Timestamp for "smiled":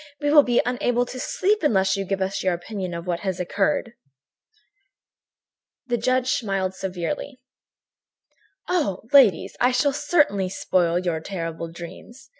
6.31-6.73